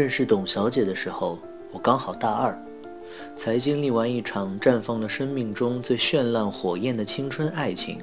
[0.00, 1.38] 认识董小姐的时候，
[1.70, 2.58] 我刚好大二，
[3.36, 7.98] 才经历完一场绽放了生命中最绚烂火焰的青春爱情。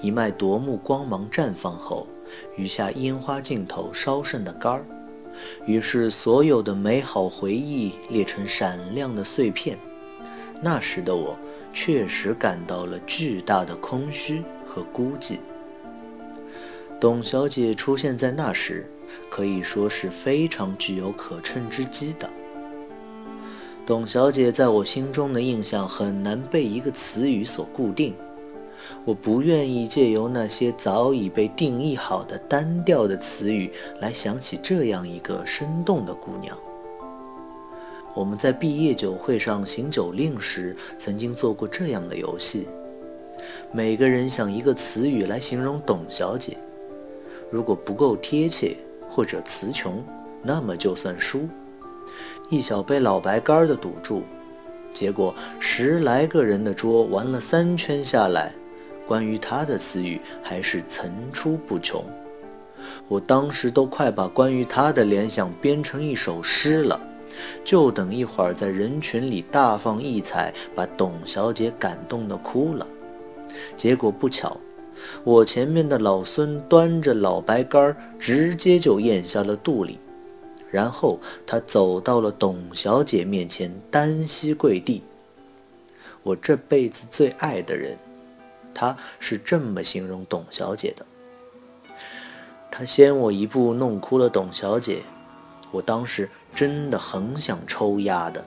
[0.00, 2.06] 一脉夺目光芒绽放后，
[2.56, 4.86] 余下烟花尽头烧剩的杆儿，
[5.66, 9.78] 于是所有的美好回忆裂成闪亮的碎片。
[10.62, 11.36] 那时的我，
[11.74, 15.36] 确实感到了巨大的空虚和孤寂。
[16.98, 18.90] 董小姐出现在那时，
[19.30, 22.28] 可以说是非常具有可乘之机的。
[23.84, 28.14] 董小姐在我心中的印象很难被一个词语所固定，
[29.04, 36.56] 我不愿意借由那些早已被定义好的单调的词语来想起这样一个生动的姑娘。
[38.14, 42.68] 我们在毕业酒会上行酒令时，曾经做过这样的游戏：
[43.72, 46.56] 每个人想一个词语来形容董小姐。
[47.50, 48.76] 如果不够贴切
[49.14, 50.02] 或者词穷，
[50.42, 51.46] 那么就算输。
[52.48, 54.22] 一小杯老白干的赌注，
[54.94, 58.52] 结果十来个人的桌玩了三圈下来，
[59.06, 62.02] 关于他的词语还是层出不穷。
[63.06, 66.98] 我当时都快把关于他的联想编成一首诗了，
[67.62, 72.86] 就等一会儿在人群里大放异彩，把董小姐感动的哭了。
[73.76, 74.56] 结果不巧。
[75.24, 79.98] 我前面的老孙端着老白干儿，直接就咽下了肚里，
[80.70, 85.02] 然后他走到了董小姐面前，单膝跪地。
[86.22, 87.96] 我这辈子最爱的人，
[88.72, 91.04] 他是这么形容董小姐的。
[92.70, 95.02] 他先我一步弄哭了董小姐，
[95.70, 98.44] 我当时真的很想抽丫的。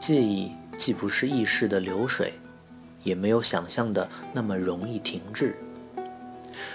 [0.00, 2.32] 记忆既不是意识的流水。
[3.08, 5.56] 也没有想象的那么容易停滞。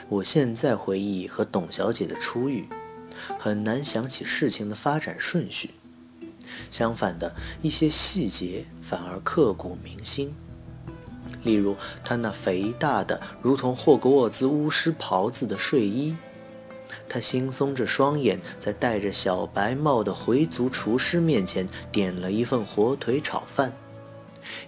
[0.09, 2.67] 我现在回忆和董小姐的初遇，
[3.39, 5.69] 很难想起事情的发展顺序。
[6.71, 10.33] 相反的一些细节反而刻骨铭心。
[11.43, 16.15] 例如她那肥大的如同霍格沃兹巫师袍子的睡衣，
[17.07, 23.73] 她惺忪着双眼，在戴着小白帽的回族厨师面前点了一份火腿炒饭。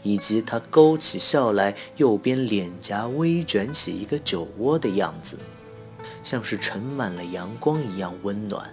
[0.03, 5.37] 以及他勾起笑来，右边脸颊微卷起一个酒窝的样子，
[6.23, 8.69] 像是盛满了阳光一样温暖。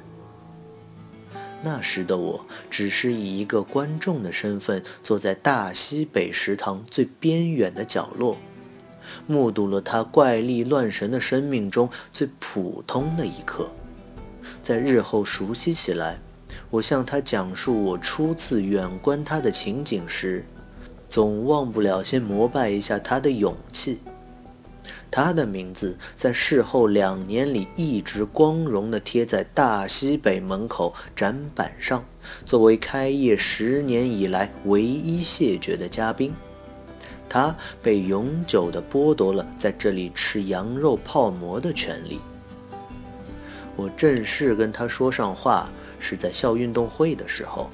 [1.65, 8.37] 那时的我，只是以一个观众的身份，坐在大西北食堂最边远的角落，
[9.29, 13.71] 目睹了他怪力乱神的生命中最普通的一刻。
[14.63, 16.19] 在日后熟悉起来，
[16.69, 20.45] 我向他讲述我初次远观他的情景时。
[21.13, 24.01] 总忘不了先膜拜一下他的勇气。
[25.11, 32.03] 他的名字在事后两年里一直光荣地贴在大西北门口展板上，
[32.47, 36.33] 作为开业十年以来唯一谢绝的嘉宾。
[37.29, 42.21] 他被永久地剥夺了在这里吃羊肉泡馍的权利。
[43.77, 45.69] 我正式跟他说上话
[46.01, 47.69] 是在校运动会的时候。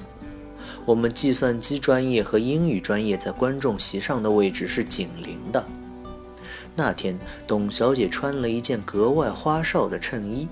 [0.89, 5.63] 我们计算机专业和英语专业在观众席上的位置是紧邻的。
[6.75, 10.47] 那天，董小姐穿了一件格外花哨的衬衣，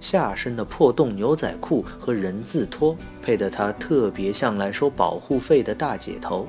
[0.00, 6.48] 下身的破洞牛仔裤和人字拖配得她特别像来收保护费的大姐头。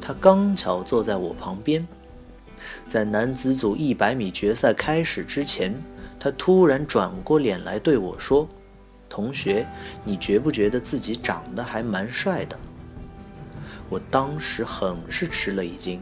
[0.00, 1.86] 她刚巧坐在我旁边，
[2.88, 5.72] 在男子组一百米决赛开始之前，
[6.18, 8.48] 她突然转过脸来对我说。
[9.08, 9.66] 同学，
[10.04, 12.58] 你觉不觉得自己长得还蛮帅的？
[13.88, 16.00] 我当时很是吃了一惊，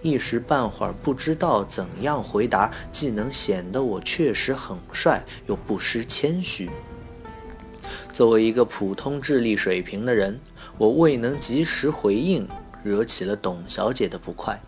[0.00, 6.70] 一时半会儿不知道怎样回答，既能显得我确实很帅，又不失谦虚。
[8.12, 10.38] 作为一个普通智力水平的人，
[10.78, 12.46] 我未能及时回应，
[12.84, 14.60] 惹起了董小姐的不快。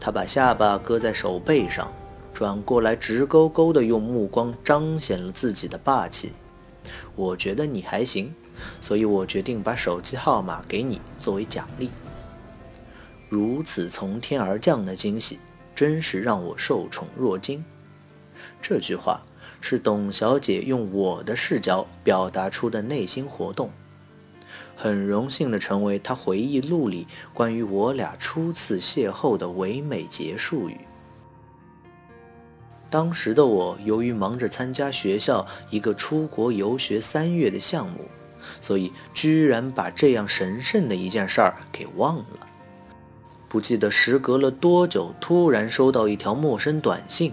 [0.00, 1.92] 她把下巴搁在手背上，
[2.32, 6.32] 转过来直勾勾地用目光彰显了自己的霸气。
[7.16, 8.34] 我觉得你还行，
[8.80, 11.90] 所以我决定把手机号码给你作为奖励。
[13.28, 15.40] 如此从天而降的惊喜，
[15.74, 17.64] 真是让我受宠若惊。
[18.60, 19.22] 这句话
[19.60, 23.70] 是董小姐用我的视角表达出的内心活动。
[24.76, 30.78] 很荣幸地成为她回忆录里关于我俩初次邂逅的唯美结束语。
[32.94, 38.08] 当时的我，由于忙着参加学校一个出国游学三月的项目，
[38.60, 42.46] 所以居然把这样神圣的一件事儿给忘了。
[43.48, 47.32] 不记得时隔了多久，突然收到一条陌生短信：“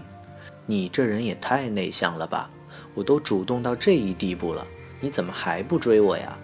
[0.66, 2.50] 你这人也太内向了吧！
[2.92, 4.66] 我都主动到这一地步了，
[4.98, 6.36] 你怎么还不追我呀？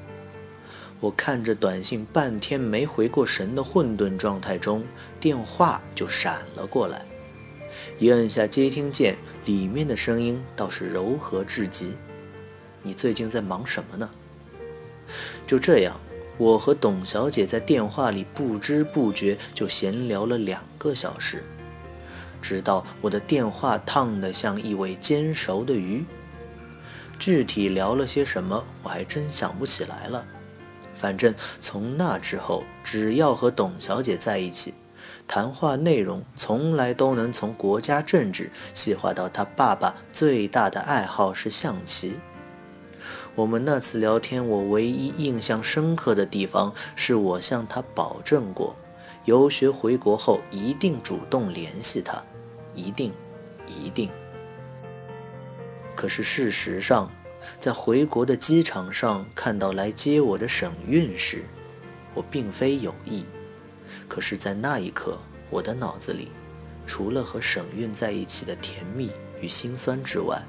[1.00, 4.84] 我看着短信半天没回过神的混沌状态中，
[5.18, 7.04] 电话就闪了过来。
[8.00, 11.96] 一摁下接听键，里面的声音倒是柔和至极。
[12.80, 14.08] 你最近在忙什么呢？
[15.48, 15.98] 就这样，
[16.36, 21.42] 我和董小姐在电话里不知不觉就闲聊了两个小时，
[22.40, 26.04] 直到我的电话烫得像一尾煎熟的鱼。
[27.18, 30.24] 具体聊了些什么，我还真想不起来了。
[30.94, 34.72] 反正从那之后，只要和董小姐在一起，
[35.28, 42.18] 谈话内容从来都能从国家政治细化到他爸爸最大的爱好是象棋。
[43.36, 48.74] 我们那次聊天，我唯一印象深刻的地方是我向他保证过，
[49.26, 52.20] 游学回国后一定主动联系他，
[52.74, 53.12] 一定，
[53.68, 54.10] 一定。
[55.94, 57.08] 可是事实上。
[57.58, 61.44] 在回国的机场上看到来接我的沈韵时，
[62.12, 63.24] 我并非有意。
[64.08, 65.18] 可是，在那一刻，
[65.50, 66.30] 我的脑子里，
[66.86, 70.42] 除了和沈韵在一起的甜蜜与心酸之外，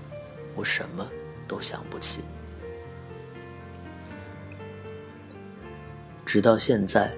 [0.56, 1.10] 我什么
[1.48, 2.22] 都想不起。
[6.26, 7.12] 直到现在，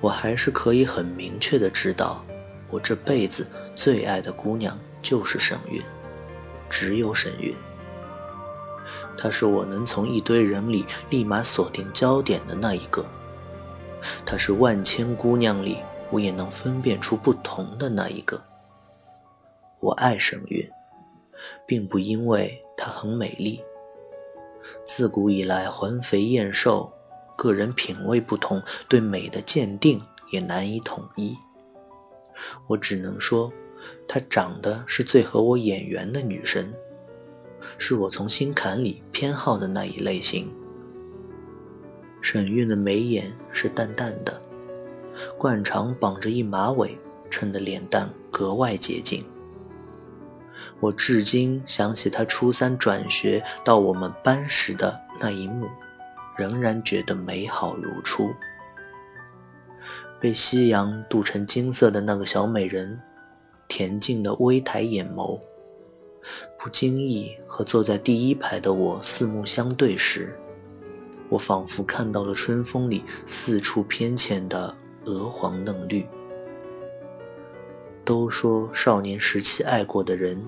[0.00, 2.24] 我还是可以很明确的知道，
[2.68, 5.82] 我这辈子最爱的姑娘就是沈韵，
[6.70, 7.54] 只有沈韵。
[9.18, 13.04] 她是我能从一堆人里立马锁定焦点的那一个，
[14.24, 15.78] 她是万千姑娘里
[16.10, 18.42] 我也能分辨出不同的那一个。
[19.80, 20.68] 我爱沈韵，
[21.66, 23.60] 并不因为她很美丽。
[24.84, 26.92] 自古以来，环肥燕瘦，
[27.36, 31.36] 个人品味不同，对美的鉴定也难以统一。
[32.66, 33.52] 我只能说，
[34.06, 36.72] 她长得是最合我眼缘的女生。
[37.76, 40.52] 是我从心坎里偏好的那一类型。
[42.20, 44.40] 沈韵的眉眼是淡淡的，
[45.38, 46.98] 惯常绑着一马尾，
[47.30, 49.24] 衬得脸蛋格外洁净。
[50.80, 55.66] 我至今想起她初三转学到我们班时的那一幕，
[56.36, 58.30] 仍然觉得美好如初。
[60.20, 63.00] 被夕阳镀成金色的那个小美人，
[63.68, 65.40] 恬静的微抬眼眸。
[66.58, 70.36] 不经意和坐在第一排的我四目相对时，
[71.28, 76.06] 我仿佛看到了春风里四处偏浅的鹅黄嫩绿。
[78.04, 80.42] 都说少年时期爱过的人，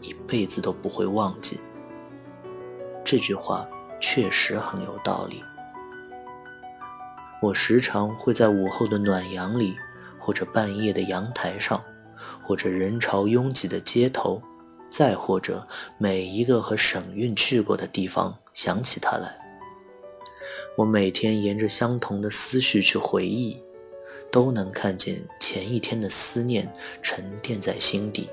[0.00, 1.60] 一辈子都不会忘记。
[3.04, 3.68] 这句话
[4.00, 5.42] 确实很有道理。
[7.42, 9.76] 我时常会在午后的暖阳里，
[10.18, 11.82] 或者半夜的阳台上，
[12.42, 14.40] 或者人潮拥挤的街头。
[14.88, 19.38] 再或者，每一个和沈韵去过的地方，想起他来，
[20.74, 23.56] 我每天沿着相同的思绪去回忆，
[24.30, 26.72] 都能看见前一天的思念
[27.02, 28.28] 沉淀在心底，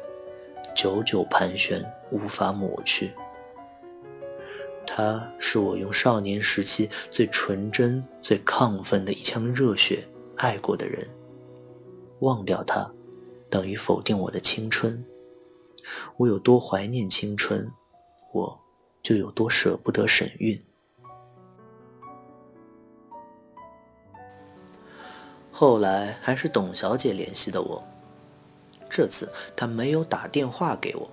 [0.73, 3.11] 久久盘旋，无法抹去。
[4.87, 10.03] 他是我用少年时期最纯真、最亢奋的一腔热血
[10.37, 11.07] 爱过的人，
[12.21, 12.89] 忘掉他，
[13.49, 15.05] 等于否定我的青春。
[16.17, 17.69] 我有多怀念青春，
[18.33, 18.59] 我
[19.03, 20.59] 就有多舍不得沈韵。
[25.59, 27.83] 后来还是董小姐联系的我，
[28.89, 31.11] 这次她没有打电话给我，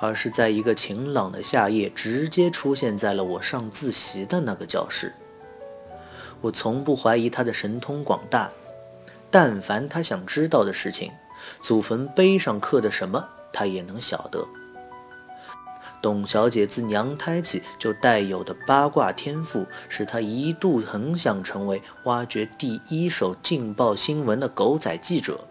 [0.00, 5.14] 而是在一个晴朗的夏夜，直接出现在了我上自习的那个教室。
[6.40, 8.50] 我从不怀疑她的神通广大，
[9.30, 11.12] 但凡她想知道的事情，
[11.62, 13.28] 祖坟碑上刻的什么。
[13.52, 14.44] 他也能晓得，
[16.02, 25.46] 董小姐自娘胎起就带有的八卦天赋，使她一度很想成为挖掘第一手劲爆新闻的狗仔记者。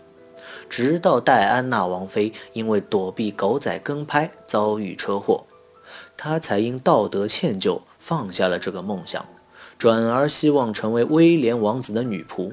[0.69, 5.45] 直到戴安娜王妃因为躲避狗仔跟拍遭遇车祸，
[6.17, 9.25] 她才因道德歉疚放下了这个梦想，
[9.77, 12.51] 转而希望成为威廉王子的女仆。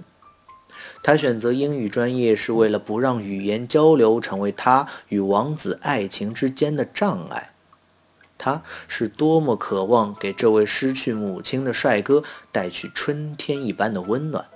[1.02, 7.50] 她选择英语专业是为了不让语言交流成为她与王子爱情之间的障碍。
[8.38, 14.47] 他是多么渴望给这位失去母亲的帅哥带去春天一般的温暖。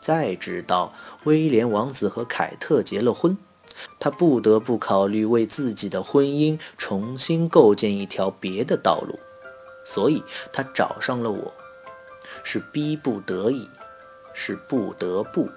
[0.00, 0.92] 再直到
[1.24, 3.38] 威廉王子和凯特结了婚，
[3.98, 9.18] 他不得不考虑为自己的婚姻重新构建一条别的道路，
[9.84, 11.54] 所以他找上了我，
[12.44, 13.70] 是逼不得已。
[14.38, 15.48] 是不得不。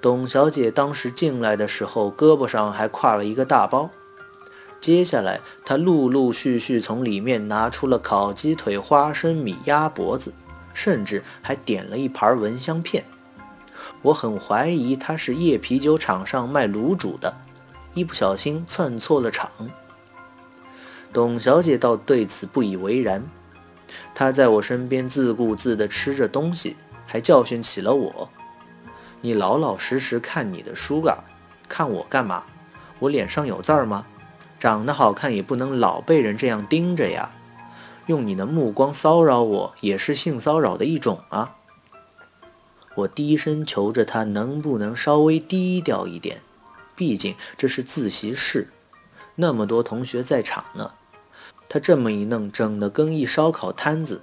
[0.00, 3.90] 董小姐当时进来的时候，胳膊上还挎了一个大包，
[4.80, 10.32] 接下来，他陆陆续续从里面拿出了烤鸡腿、花生米、鸭脖子，
[10.72, 13.04] 甚至还点了一盘蚊香片。
[14.00, 17.36] 我很怀疑他是夜啤酒厂上卖卤煮的，
[17.92, 19.50] 一不小心蹭错了场。
[21.12, 23.22] 董小姐倒对此不以为然，
[24.14, 28.28] 她在我身边自顾自地吃着东西，还教训起了我
[29.20, 31.18] ：“你老老实实看你的书啊，
[31.68, 32.44] 看我干嘛？
[32.98, 34.06] 我脸上有字儿吗？”
[34.60, 37.32] 长得好看也不能老被人这样盯着呀！
[38.06, 41.56] 用你的目光骚扰我也是性骚扰的一种啊！
[42.96, 46.42] 我低声求着他能不能稍微低调一点，
[46.94, 48.68] 毕竟这是自习室，
[49.36, 50.92] 那么多同学在场呢。
[51.68, 54.20] 他这么一弄，整的跟一烧烤摊子，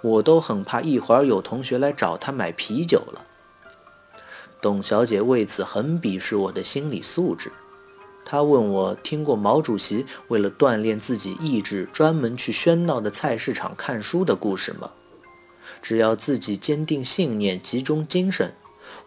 [0.00, 3.24] 我都很怕一会儿有同学来找他买啤酒了。
[4.60, 7.52] 董小姐为此很鄙视我的心理素质。
[8.28, 14.90] 他问我听过毛主席为了锻炼自己意志，专门去喧闹的菜市场看书的故事吗？
[15.80, 18.52] 只要自己坚定信念，集中精神，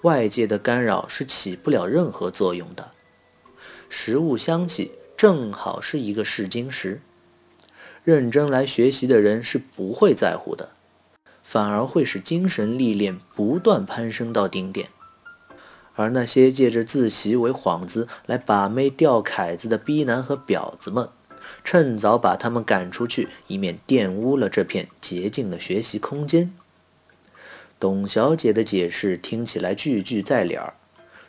[0.04, 2.92] 外界的干扰是起不了任何作用的。
[3.90, 7.02] 食物香气正好是一个试金石，
[8.06, 10.70] 认真来学习的人是不会在乎的，
[11.44, 14.88] 反而会使精神历练不断攀升到顶点。
[16.00, 21.10] 而那些借着自习为幌子来把妹钓凯子的逼男和婊子们，
[21.62, 26.54] 趁早把他们赶出去，以免玷污了这片洁净的学习空间。
[27.78, 30.76] 董小姐的解释听起来句句在理儿，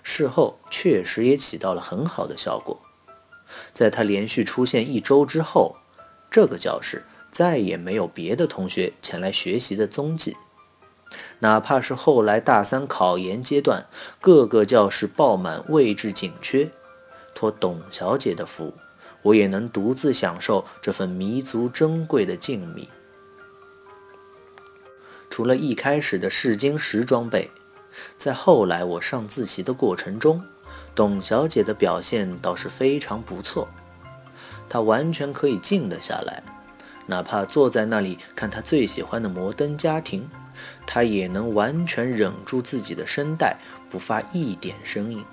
[0.04, 2.80] 事后确实也起到了很好的效果。
[3.74, 5.74] 在她连续出现一周之后，
[6.30, 10.36] 这个教室再也没有别的同学前来学习的踪迹。
[11.40, 13.86] 哪怕是后来大三考研阶段，
[14.20, 16.70] 各个教室爆满，位置紧缺，
[17.34, 18.74] 托董小姐的福，
[19.22, 22.86] 我也能独自享受这份弥足珍贵的静谧。
[25.28, 27.50] 除了一开始的试金石装备，
[28.18, 30.42] 在后来我上自习的过程中，
[30.94, 33.68] 董小姐的表现倒是非常不错。
[34.68, 36.42] 她完全可以静得下来，
[37.06, 40.22] 哪怕坐在那里看她最喜欢的《摩登家庭》。
[40.86, 43.56] 他也能完全忍住自己的声带，
[43.88, 45.24] 不发一点声音。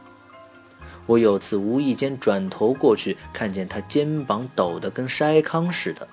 [1.05, 6.07] 我有次无意间转头过去，看见他肩膀抖得跟筛糠似的，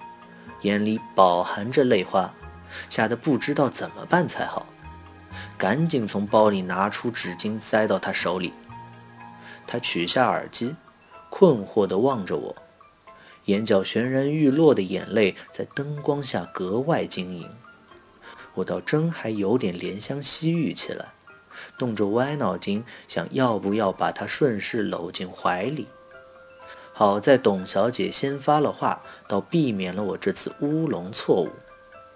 [0.63, 2.33] 眼里饱含着泪花，
[2.89, 4.67] 吓得不知道怎么办才好，
[5.59, 8.53] 赶紧从包里拿出纸巾塞到他手里。
[9.67, 10.77] 他取下耳机，
[11.29, 12.55] 困惑地望着我，
[13.47, 17.51] 眼角悬然欲落的眼泪在灯光下格外晶莹。
[18.55, 21.13] 我倒真还有点怜香惜玉起来，
[21.77, 25.89] 动着歪脑筋，想要不要把她顺势搂进怀里。
[26.93, 31.51] 好在董小姐先发了话，倒避免了我这次乌龙错误。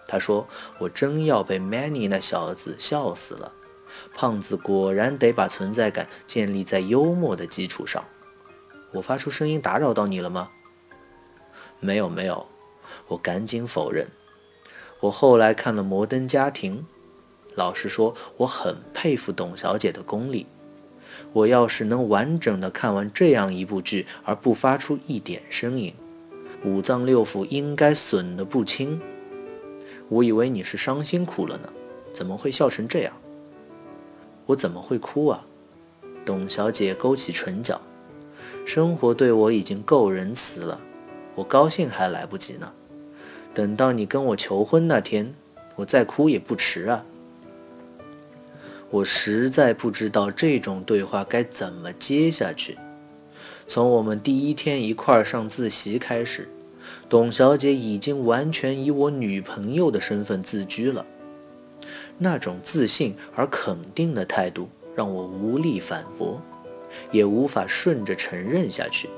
[0.06, 0.46] 她说
[0.78, 3.52] ：“我真要被 Manny 那小子笑死了。
[4.14, 8.04] 胖子果然得把存在感建立在幽默的基础上。”
[8.92, 10.50] 我发出声音打扰到你了吗？
[11.80, 12.46] 没有，没有。
[13.08, 14.06] 我赶紧否认。
[15.00, 16.78] 我后来看了《摩登家庭》，
[17.54, 20.46] 老实说，我很佩服董小姐的功力。
[21.32, 25.94] 我要是能完整的看完这样一部剧而不发出一点声音，
[26.64, 29.00] 五脏六腑应该损得不轻。
[30.08, 31.68] 我以为你是伤心哭了呢，
[32.12, 33.12] 怎么会笑成这样？
[34.46, 35.44] 我怎么会哭啊？
[36.24, 37.80] 董小姐勾起唇角，
[38.64, 40.80] 生活对我已经够仁慈了，
[41.34, 42.72] 我高兴还来不及呢。
[43.58, 45.34] 等到你跟我求婚那天，
[45.74, 47.04] 我再哭也不迟啊！
[48.88, 52.78] 我实在不知道这种对话该怎么接下去。
[53.66, 56.48] 从我们第一天一块儿上自习开始，
[57.08, 61.04] 董小姐已经完全以我女朋友的身份自居了。
[62.16, 66.40] 那种自信而肯定的态度让我无力反驳，
[67.10, 69.10] 也无法顺着承认下去。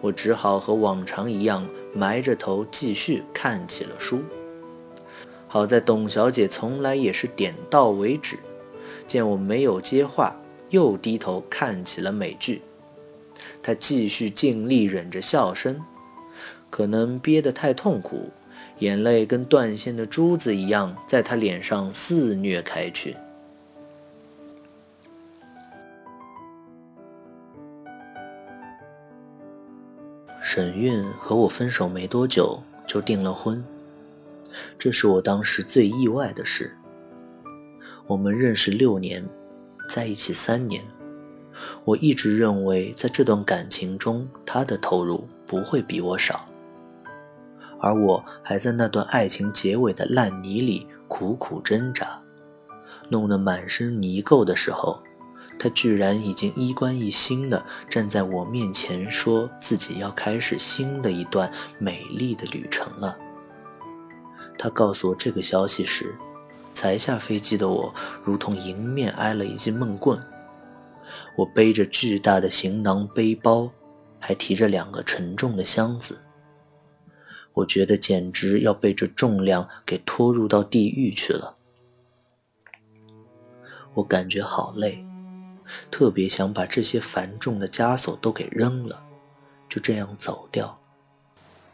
[0.00, 1.68] 我只好和往常一样。
[1.92, 4.22] 埋着头继续看起了书。
[5.48, 8.38] 好在董小姐从来也是点到为止，
[9.06, 10.36] 见我没有接话，
[10.68, 12.62] 又低头看起了美剧。
[13.62, 15.80] 她继续尽力忍着笑声，
[16.70, 18.30] 可能憋得太痛苦，
[18.78, 23.16] 眼泪跟断线的珠子一样，在她脸上肆虐开去。
[30.52, 33.64] 沈韵和我分手没多久就订了婚，
[34.76, 36.76] 这是我当时最意外的事。
[38.08, 39.24] 我们认识六年，
[39.88, 40.82] 在一起三年，
[41.84, 46.44] 我一直认为在这段感情中，他的投入不会比我少。
[47.78, 52.20] 而我还在那段爱情结尾的烂泥里苦苦挣扎，
[53.08, 55.00] 弄得满身泥垢的时候，
[55.62, 63.18] 他居然已经衣冠一新的站在我面前，说自己要开始新的一段美丽的旅程了。
[64.56, 66.16] 他告诉我这个消息时，
[66.72, 70.18] 才下飞机的我如同迎面挨了一记闷棍。
[71.36, 73.70] 我背着巨大的行囊背包，
[74.18, 76.18] 还提着两个沉重的箱子。
[77.52, 81.56] 我觉得简直要被这重量给拖入到地狱去了。
[83.92, 85.04] 我感觉好累，
[85.90, 89.02] 特别想把这些繁重的枷锁都给扔了，
[89.68, 90.80] 就这样走掉，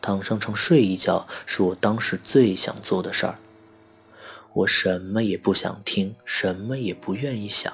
[0.01, 3.39] 躺上床睡一觉，是我当时最想做的事儿。
[4.53, 7.73] 我什么也不想听，什么也不愿意想，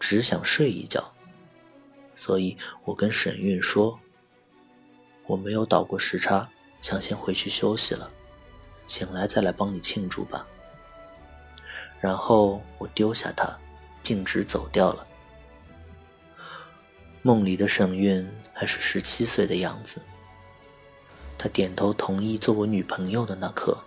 [0.00, 1.12] 只想睡一觉。
[2.16, 3.98] 所以我跟沈韵说
[5.26, 6.48] ：“我没有倒过时差。”
[6.82, 8.10] 想先回去休息了，
[8.86, 10.46] 醒来再来帮你庆祝吧。
[11.98, 13.58] 然后我丢下他，
[14.02, 15.06] 径直走掉了。
[17.26, 20.02] 梦里的沈韵还是十七岁的样子。
[21.38, 23.78] 他点头同意做我女朋友的那刻，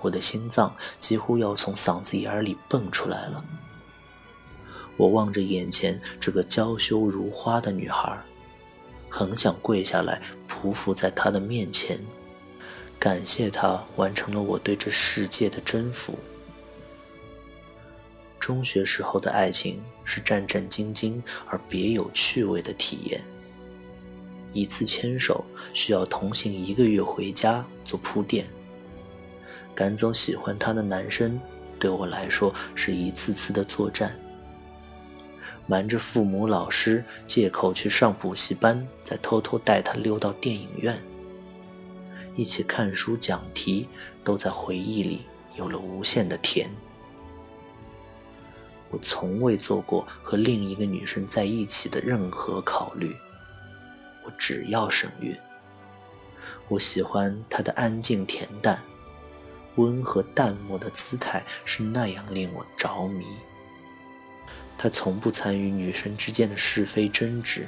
[0.00, 3.44] 我的心脏几乎要从嗓子眼里蹦出来了。
[4.96, 8.20] 我望着眼前这个娇羞如花的女孩，
[9.08, 12.00] 很想跪下来匍匐在她的面前。
[12.98, 16.18] 感谢她完成了我对这世界的征服。
[18.44, 23.18] 中学时候的爱情是战战兢兢而别有趣味的体验。
[24.52, 28.44] 一次牵手需要同行一个月回家做铺垫。
[29.74, 31.40] 赶走喜欢他的男生，
[31.78, 34.14] 对我来说是一次次的作战。
[35.66, 41.02] 瞒着父母、老师，借口去上补习班，再偷偷带他溜到电影院。
[42.36, 43.88] 一起看书讲题，
[44.22, 45.22] 都在回忆里
[45.56, 46.68] 有了无限的甜。
[48.94, 53.16] 我从未做过和另一个女生在一起的任何考虑，
[54.22, 55.36] 我只要沈韵。
[56.68, 58.80] 我喜欢她的安静恬淡，
[59.74, 63.26] 温和淡漠的姿态是那样令我着迷。
[64.78, 67.66] 她从不参与女生之间的是非争执。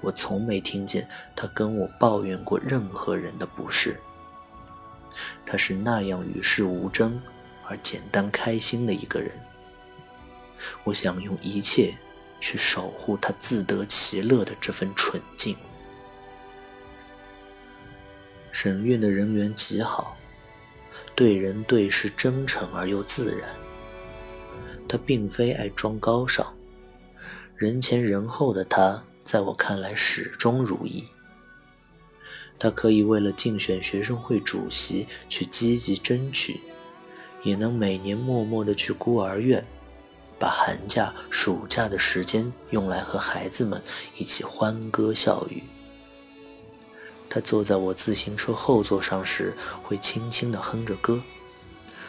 [0.00, 4.00] 我从没听见他跟我抱怨过任何人的不是。
[5.44, 7.20] 他是那样与世无争
[7.68, 9.32] 而简单开心的一个人。
[10.84, 11.94] 我想用一切
[12.40, 15.56] 去守护他自得其乐的这份纯净。
[18.50, 20.16] 沈韵的人缘极好，
[21.14, 23.48] 对人对事真诚而又自然。
[24.88, 26.54] 他并非爱装高尚，
[27.56, 29.02] 人前人后的他。
[29.24, 31.04] 在我看来，始终如一。
[32.58, 36.60] 他可以为了竞选学生会主席去积极争取，
[37.44, 39.64] 也能每年默默的去孤儿院，
[40.42, 43.80] 把寒假、暑假的时间用来和孩子们
[44.16, 45.62] 一起欢歌笑语。
[47.30, 51.22] 他坐在我自行车后座上时，会轻轻地哼着歌，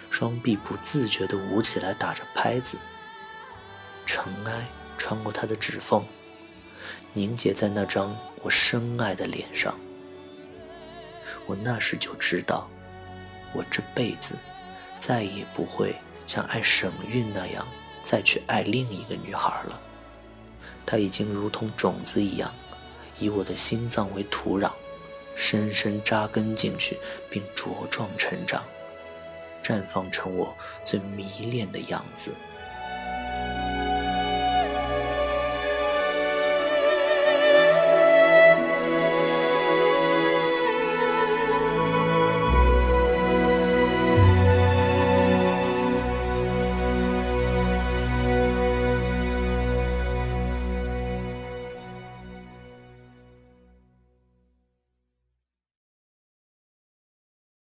[0.10, 2.76] 双臂不自觉地舞起来，打着拍子。
[4.04, 4.68] 尘埃
[4.98, 6.04] 穿过他的指缝。
[7.14, 9.80] 凝结在那张我深爱的脸上，
[11.46, 12.68] 我那时就知道，
[13.54, 14.34] 我这辈子
[14.98, 17.68] 再也不会像爱沈韵那样
[18.04, 19.80] 再去爱另一个女孩了。
[20.86, 22.54] 她已经如同种子一样，
[23.18, 24.72] 以我的心脏为土壤，
[25.36, 27.00] 深深扎根进去，
[27.32, 28.62] 并茁壮成长，
[29.64, 30.54] 绽放成我
[30.86, 32.36] 最迷恋的样子。